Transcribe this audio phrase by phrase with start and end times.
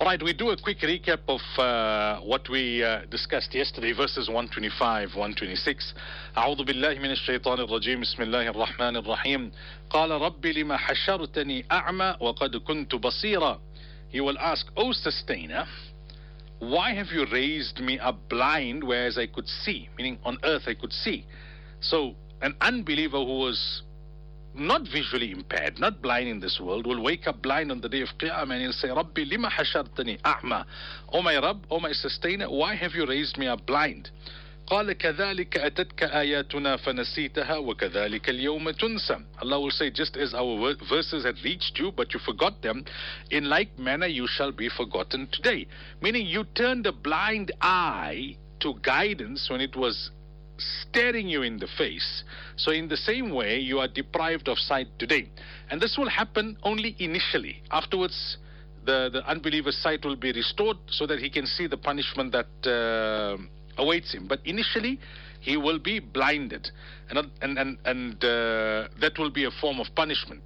[0.00, 4.28] All right, we do a quick recap of uh, what we uh, discussed yesterday, verses
[4.28, 5.94] 125, 126.
[6.36, 9.52] أعوذ بالله من الشيطان الرجيم بسم الله الرحمن الرحيم
[9.90, 13.60] قال رب لما حشرتني أعمى وقد كنت بصيرا
[14.10, 15.66] He will ask, O sustainer,
[16.60, 19.90] why have you raised me up blind whereas I could see?
[19.98, 21.26] Meaning on earth I could see.
[21.82, 23.82] So an unbeliever who was
[24.57, 28.01] not visually impaired, not blind in this world, will wake up blind on the day
[28.01, 30.65] of Qiyamah and he'll say, Rabbi lima hashartani a'ma.
[31.11, 34.09] O my Rabb, O my sustainer, why have you raised me up blind?
[34.67, 41.23] قال كذلك أتتك آياتنا فنسيتها وكذلك اليوم تنسى Allah will say just as our verses
[41.23, 42.83] had reached you but you forgot them
[43.29, 45.67] in like manner you shall be forgotten today
[46.01, 50.09] meaning you turned a blind eye to guidance when it was
[50.82, 52.24] staring you in the face.
[52.56, 55.30] So, in the same way, you are deprived of sight today.
[55.70, 57.62] And this will happen only initially.
[57.70, 58.38] Afterwards,
[58.84, 62.70] the, the unbeliever's sight will be restored so that he can see the punishment that
[62.70, 63.36] uh,
[63.80, 64.26] awaits him.
[64.26, 64.98] But initially,
[65.40, 66.70] he will be blinded.
[67.08, 70.42] And, and, and, and uh, that will be a form of punishment.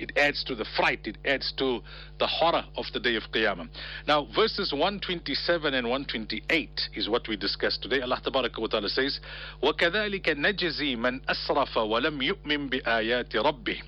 [0.00, 1.80] It adds to the fright, it adds to
[2.18, 3.68] the horror of the day of Qiyamah.
[4.08, 8.00] Now, verses 127 and 128 is what we discussed today.
[8.00, 9.20] Allah Ta'ala says,
[9.62, 13.82] وَكَذَلِكَ نَجْزِي مَنْ وَلَمْ يُؤْمِن بِآيَاتِ رَبِّهِ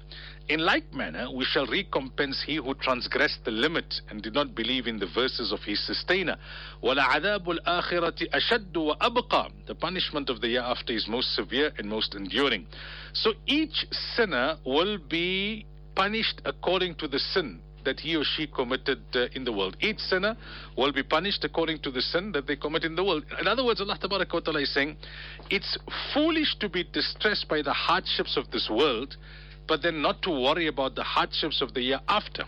[0.49, 4.87] in like manner, we shall recompense he who transgressed the limit and did not believe
[4.87, 6.37] in the verses of his sustainer.
[6.83, 6.99] The
[9.81, 12.67] punishment of the hereafter is most severe and most enduring.
[13.13, 19.03] So each sinner will be punished according to the sin that he or she committed
[19.15, 19.77] uh, in the world.
[19.81, 20.37] Each sinner
[20.77, 23.25] will be punished according to the sin that they commit in the world.
[23.41, 24.97] In other words, Allah Ta'ala is saying,
[25.51, 25.77] it's
[26.15, 29.17] foolish to be distressed by the hardships of this world
[29.69, 32.45] but then not to worry about the hardships of the hereafter.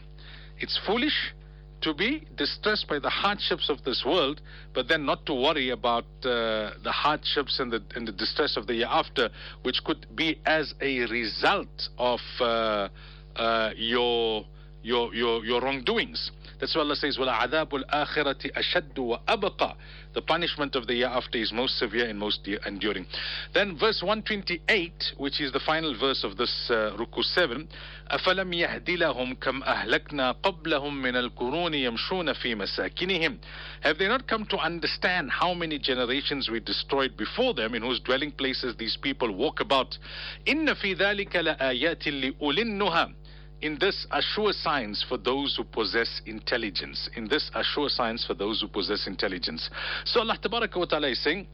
[0.58, 1.34] It's foolish
[1.82, 4.40] to be distressed by the hardships of this world,
[4.72, 8.66] but then not to worry about uh, the hardships and the, and the distress of
[8.66, 9.28] the hereafter,
[9.62, 12.88] which could be as a result of uh,
[13.36, 14.44] uh, your,
[14.82, 16.30] your, your, your wrongdoings.
[16.60, 19.74] That's why Allah says, وَلَعَذَابُ الْآخِرَةِ أَشَدُّ وَأَبْقَى
[20.14, 23.06] The punishment of the hereafter is most severe and most enduring.
[23.52, 27.68] Then verse 128, which is the final verse of this uh, Ruku 7,
[28.10, 33.38] أَفَلَمْ يَهْدِ لَهُمْ كَمْ أَهْلَكْنَا قَبْلَهُمْ مِنَ الْقُرُونِ يَمْشُونَ فِي
[33.80, 38.00] Have they not come to understand how many generations we destroyed before them in whose
[38.00, 39.98] dwelling places these people walk about?
[40.46, 43.14] إِنَّ فِي ذَلِكَ لَآيَاتٍ لِأُولِنُّهَا
[43.60, 47.08] in this are sure signs for those who possess intelligence.
[47.16, 49.70] In this are sure signs for those who possess intelligence.
[50.04, 51.46] So Allah wa ta'ala is saying,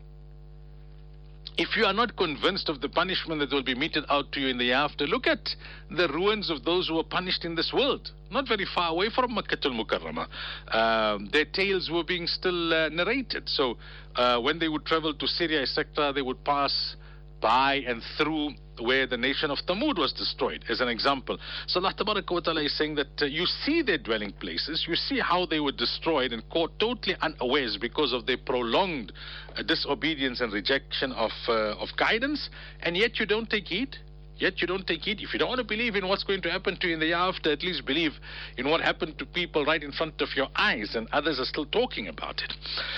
[1.56, 4.48] if you are not convinced of the punishment that will be meted out to you
[4.48, 5.46] in the after, look at
[5.90, 8.10] the ruins of those who were punished in this world.
[8.30, 10.26] Not very far away from Makkah al-Mukarramah.
[10.68, 13.48] Uh, their tales were being still uh, narrated.
[13.48, 13.76] So
[14.16, 16.96] uh, when they would travel to Syria, etc., they would pass
[17.40, 21.38] by and through where the nation of Thamud was destroyed, as an example.
[21.66, 25.46] So Allah Ta'ala is saying that uh, you see their dwelling places, you see how
[25.46, 29.12] they were destroyed and caught totally unawares because of their prolonged
[29.56, 32.48] uh, disobedience and rejection of, uh, of guidance,
[32.80, 33.96] and yet you don't take heed.
[34.40, 35.20] Yet you don't take it.
[35.20, 37.06] If you don't want to believe in what's going to happen to you in the
[37.06, 38.12] hereafter, at least believe
[38.56, 41.66] in what happened to people right in front of your eyes, and others are still
[41.66, 42.54] talking about it.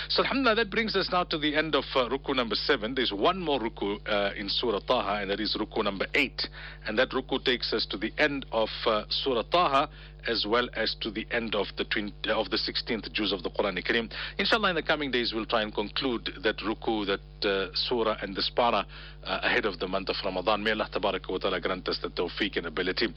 [0.08, 2.94] So, alhamdulillah, that brings us now to the end of uh, ruku number seven.
[2.94, 6.48] There's one more ruku uh, in Surah Taha, and that is ruku number eight.
[6.86, 9.88] And that ruku takes us to the end of uh, Surah Taha
[10.28, 13.50] as well as to the end of the 20, of the 16th juz of the
[13.50, 14.10] Quran Kareem.
[14.38, 18.34] Inshallah, in the coming days, we'll try and conclude that ruku, that uh, surah, and
[18.36, 18.86] this para
[19.24, 20.62] uh, ahead of the month of Ramadan.
[20.62, 23.08] May Allah wa ta'ala grant us the tawfiq and ability.